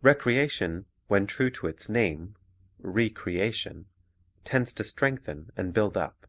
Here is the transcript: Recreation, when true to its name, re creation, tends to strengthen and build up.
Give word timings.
Recreation, 0.00 0.86
when 1.08 1.26
true 1.26 1.50
to 1.50 1.66
its 1.66 1.90
name, 1.90 2.36
re 2.78 3.10
creation, 3.10 3.84
tends 4.42 4.72
to 4.72 4.82
strengthen 4.82 5.50
and 5.58 5.74
build 5.74 5.98
up. 5.98 6.26